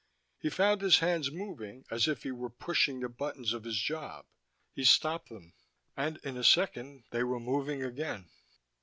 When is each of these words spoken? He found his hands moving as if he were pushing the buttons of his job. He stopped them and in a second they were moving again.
He 0.39 0.49
found 0.49 0.81
his 0.81 0.97
hands 0.97 1.29
moving 1.29 1.85
as 1.91 2.07
if 2.07 2.23
he 2.23 2.31
were 2.31 2.49
pushing 2.49 2.99
the 3.01 3.07
buttons 3.07 3.53
of 3.53 3.63
his 3.65 3.77
job. 3.77 4.25
He 4.73 4.83
stopped 4.83 5.29
them 5.29 5.53
and 5.95 6.17
in 6.23 6.37
a 6.37 6.43
second 6.43 7.03
they 7.11 7.23
were 7.23 7.39
moving 7.39 7.83
again. 7.83 8.27